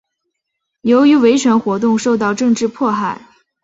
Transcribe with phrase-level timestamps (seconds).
[0.81, 3.21] 由于维权活动受到政治迫害。